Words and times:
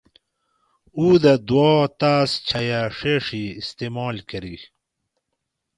اُو 0.95 1.05
دہ 1.21 1.33
دوا 1.47 1.71
تاس 1.99 2.31
چھیہ 2.47 2.81
ڛیڛی 2.97 3.43
استعمال 3.61 4.15
کرئ 4.29 4.57